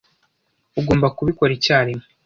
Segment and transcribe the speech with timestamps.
[0.79, 2.05] Ugomba kubikora icyarimwe.